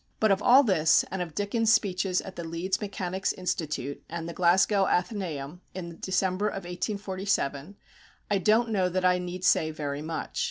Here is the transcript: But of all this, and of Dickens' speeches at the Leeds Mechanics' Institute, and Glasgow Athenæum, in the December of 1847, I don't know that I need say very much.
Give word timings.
But 0.19 0.31
of 0.31 0.41
all 0.41 0.63
this, 0.63 1.05
and 1.11 1.21
of 1.21 1.35
Dickens' 1.35 1.71
speeches 1.71 2.21
at 2.21 2.35
the 2.35 2.43
Leeds 2.43 2.81
Mechanics' 2.81 3.33
Institute, 3.33 4.03
and 4.09 4.33
Glasgow 4.33 4.85
Athenæum, 4.87 5.59
in 5.75 5.89
the 5.89 5.95
December 5.95 6.47
of 6.47 6.63
1847, 6.63 7.75
I 8.31 8.39
don't 8.39 8.69
know 8.69 8.89
that 8.89 9.05
I 9.05 9.19
need 9.19 9.45
say 9.45 9.69
very 9.69 10.01
much. 10.01 10.39